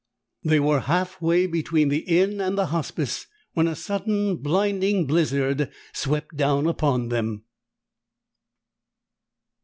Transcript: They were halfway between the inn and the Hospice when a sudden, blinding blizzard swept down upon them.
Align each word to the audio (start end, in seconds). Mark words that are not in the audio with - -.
They 0.43 0.59
were 0.59 0.79
halfway 0.79 1.45
between 1.45 1.89
the 1.89 1.99
inn 1.99 2.41
and 2.41 2.57
the 2.57 2.65
Hospice 2.73 3.27
when 3.53 3.67
a 3.67 3.75
sudden, 3.75 4.37
blinding 4.37 5.05
blizzard 5.05 5.69
swept 5.93 6.35
down 6.35 6.65
upon 6.65 7.09
them. 7.09 7.43